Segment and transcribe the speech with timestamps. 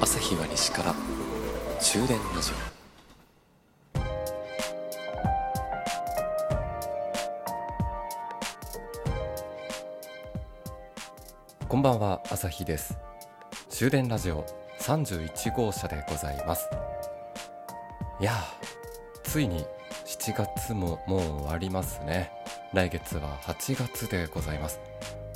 [0.00, 0.94] 朝日は西から
[1.80, 2.52] 終電ラジ
[11.60, 12.96] オこんばんは朝日です。
[13.68, 14.46] 終電ラジオ
[14.80, 16.68] 31号車でございます。
[18.20, 18.34] いや
[19.24, 19.66] ついに
[20.06, 22.30] 7月ももう終わりますね。
[22.72, 24.80] 来月は8月でございます。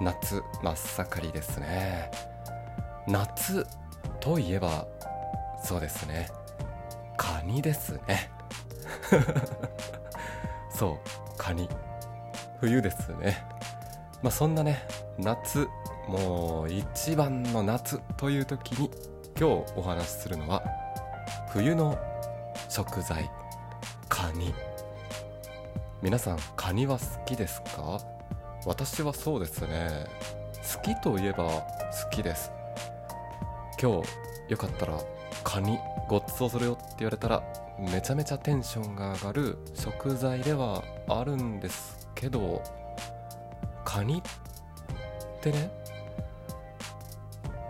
[0.00, 2.08] 夏真っ盛りですね。
[3.06, 3.66] 夏
[4.24, 4.86] といえば
[5.62, 6.28] そうですね。
[7.18, 8.30] カニですね。
[10.74, 10.98] そう
[11.36, 11.68] カニ。
[12.58, 13.44] 冬ですね。
[14.22, 14.82] まあそんなね
[15.18, 15.68] 夏
[16.08, 18.90] もう一番の夏という時に
[19.38, 20.62] 今日お話しするのは
[21.50, 21.98] 冬の
[22.70, 23.30] 食材
[24.08, 24.54] カニ。
[26.00, 28.00] 皆さんカニは好きですか？
[28.64, 30.06] 私はそうですね。
[30.74, 31.62] 好きといえば好
[32.10, 32.50] きです。
[33.84, 34.08] 今日
[34.48, 34.98] よかったら
[35.42, 37.42] カニごちそうするよって言われたら
[37.78, 42.62] めちゃめちゃテンションが上がる食材ではあるんですけど
[43.84, 45.70] カニってね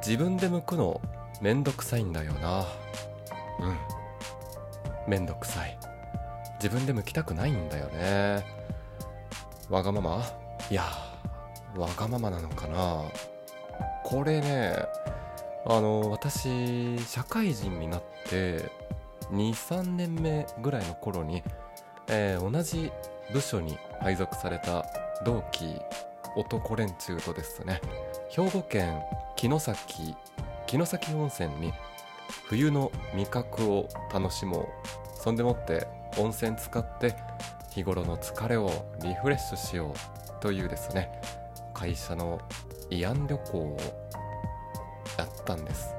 [0.06, 1.00] 自分で剥くの
[1.40, 2.60] めんどくさいんだよな。
[2.60, 3.76] うん。
[5.08, 5.76] めんどくさい。
[6.62, 8.44] 自分で剥きたくないんだよね。
[9.68, 10.24] わがまま？
[10.70, 10.84] いや
[11.76, 13.02] わがままなのかな？
[14.04, 14.76] これね
[15.66, 18.70] あの私社会人になって
[19.30, 21.42] 23年目ぐらいの頃に、
[22.08, 22.92] えー、同じ
[23.32, 24.84] 部署に配属された
[25.24, 25.76] 同期
[26.36, 27.80] 男連中とですね
[28.28, 29.00] 兵庫県
[29.36, 30.14] 城崎
[30.66, 31.72] 城崎温泉に
[32.48, 34.66] 冬の味覚を楽しもう
[35.16, 35.86] そんでもって
[36.18, 37.14] 温泉使って
[37.70, 38.70] 日頃の疲れを
[39.02, 41.10] リフレッシュしようというですね
[41.72, 42.40] 会社の
[42.90, 43.78] 慰安旅行を
[45.18, 45.94] やったんです。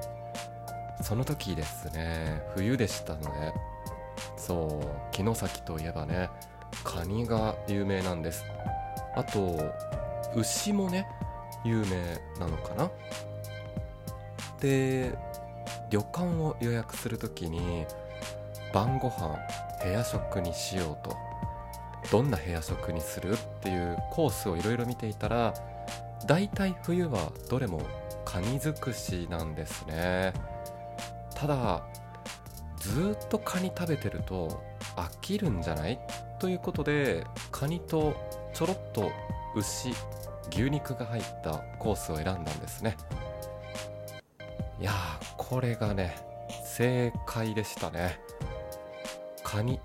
[1.01, 3.53] その時ですね冬でしたので
[4.37, 6.29] そう城崎といえばね
[6.83, 8.43] カニが有名なんです。
[9.15, 9.71] あと
[10.35, 11.07] 牛もね
[11.63, 11.85] 有名
[12.39, 12.91] なのかな。
[14.59, 15.13] で
[15.89, 17.85] 旅館を予約する時に
[18.73, 19.37] 晩ご飯
[19.83, 21.15] 部屋食にしようと
[22.11, 25.53] どんな部屋食にするっていうコースをいろいろ見ていたら
[26.25, 27.81] 大体冬はどれも
[28.25, 30.33] カニ尽くしなんですね。
[31.35, 31.85] ただ
[32.77, 34.61] ずっとカニ食べてると
[34.95, 35.99] 飽きるんじゃない？
[36.39, 38.15] ということでカニと
[38.53, 39.11] ちょろっと
[39.55, 39.93] 牛
[40.51, 42.97] 牛肉が入ったコースを選んだんですね。
[44.79, 44.95] いやー
[45.37, 46.17] これがね
[46.65, 48.19] 正解でしたね。
[49.43, 49.79] カニ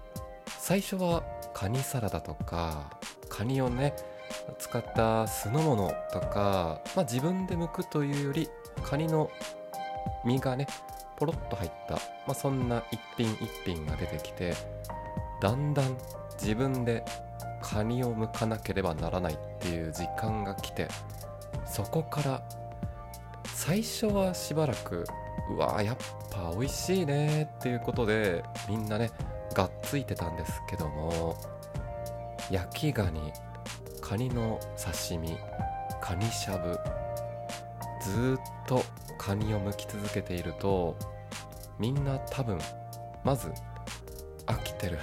[0.46, 1.22] 最初は
[1.54, 2.90] カニサラダとか
[3.28, 3.94] カニをね
[4.58, 8.48] 使った酢の物とか、まあ、自分で剥くというより
[8.82, 9.30] カニの
[10.24, 10.66] 身がね
[11.16, 14.54] ポロッと入った、まあ、そんな一品一品が出てきて
[15.40, 15.96] だんだん
[16.40, 17.04] 自分で
[17.60, 20.88] カニを剥かなければならないっていう時間が来て
[21.66, 22.42] そこから
[23.54, 25.04] 最初はしばらく
[25.50, 25.96] うわやっ
[26.30, 29.10] ぱ美味しいねっていうことでみんなね
[29.54, 31.36] がっついてたんですけども
[32.50, 33.32] 焼きガニ
[34.10, 35.38] カニの刺身
[36.00, 36.76] カニしゃぶ。
[38.02, 38.82] ずっと
[39.16, 40.96] カニを剥き続けていると
[41.78, 42.58] みんな多分
[43.22, 43.52] まず
[44.46, 44.98] 飽きてる。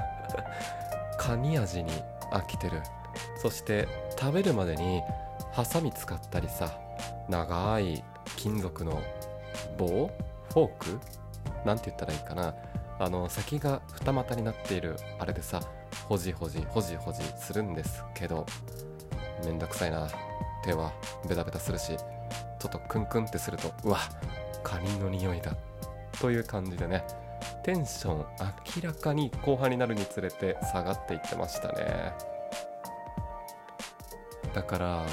[1.18, 1.90] カニ味に
[2.30, 2.82] 飽きてる。
[3.40, 3.88] そして
[4.18, 5.00] 食べるまでに
[5.50, 6.70] ハサミ使ったりさ
[7.30, 8.04] 長い
[8.36, 9.00] 金属の
[9.78, 11.00] 棒フォーク？
[11.64, 12.54] なんて言ったらいいかな。
[12.98, 15.62] あの先が二股になっているあれでさ
[16.08, 18.46] ほじほじほじほじするんですけど
[19.44, 20.08] めんどくさいな。
[20.64, 20.92] 手は
[21.28, 23.98] ベタベタするしちょっとクンクンってするとうわ
[24.64, 25.54] カニの匂いだ。
[26.20, 27.04] という感じでね
[27.62, 28.26] テンション
[28.82, 32.12] 明らかに後半になるにつれて下がっていってましたね。
[34.54, 35.06] だから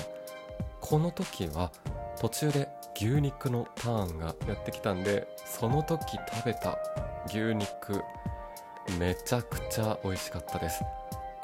[0.82, 1.72] この時は
[2.20, 6.80] 途中で牛肉のターンがやってきたんでその時食べた
[7.28, 8.02] 牛肉
[9.00, 10.84] めちゃくちゃ美味しかったです。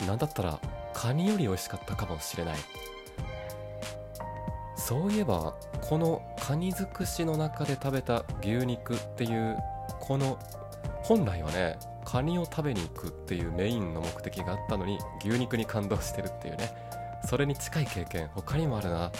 [0.07, 0.59] なんだったら
[0.93, 2.57] カニより美味しかったかもしれない。
[4.75, 9.57] そういえばこのカニ尽くしの中で食べた牛肉っていう
[9.99, 10.37] この
[11.03, 16.73] 本来はねカニを食べに行くっていうメインの目的があったのに牛肉に感動してるっていうね
[17.25, 19.11] それに近い経験他にもあるな、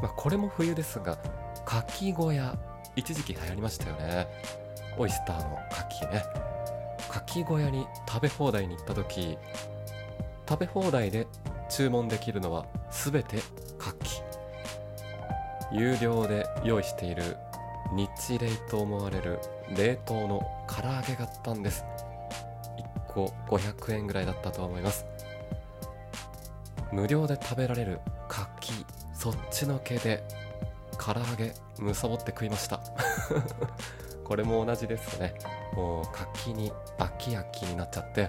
[0.00, 1.16] まあ、これも冬ですが
[1.64, 2.56] かき小屋
[2.94, 4.28] 一時期流行りましたよね。
[4.98, 6.24] オイスターのカキね。
[7.10, 9.36] かき小屋に食べ放題に行った時
[10.48, 11.26] 食べ放題で
[11.68, 13.38] 注文できるのは全て
[13.78, 14.22] カキ。
[15.72, 17.36] 有料で用意している
[17.92, 19.40] 日冷と思われる
[19.76, 21.84] 冷凍の唐揚げがあったんです。
[23.08, 25.04] 1個500円ぐらいだったと思います。
[26.92, 28.84] 無料で食べられる柿
[29.14, 30.24] そっちのけで
[31.00, 32.80] 唐揚げむさぼって食いました。
[34.24, 35.34] これも同じですね。
[35.72, 38.28] もう柿に飽き飽きになっちゃって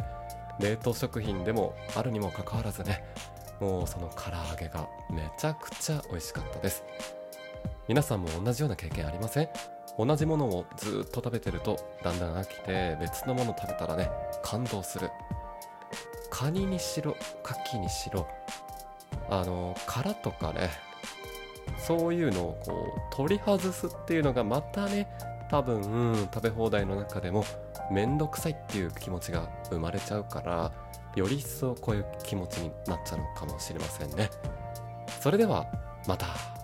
[0.59, 3.03] 冷凍食品でもあるにもかかわらずね
[3.59, 6.83] もうその唐揚げがめちゃくちゃ美味しかったです。
[7.87, 9.49] 皆さんも同じような経験ありません？
[9.99, 14.09] 同じものをずっと食べてるとだんだん飽きて別のもの食べたらね
[14.41, 15.11] 感動する。
[16.29, 18.25] カニにしろカキにしろ
[19.29, 20.69] あの殻とかね
[21.77, 25.07] そういうのをこう取り外すっていうのがまたね
[25.49, 27.43] 多分、うん、食べ放題の中でも
[27.91, 30.71] 面倒くさいっていう気持ちが生まれちゃうから
[31.15, 34.29] より一層こういう気持ちになっちゃうのかもしれませんね。
[35.19, 35.65] それでは
[36.07, 36.60] また。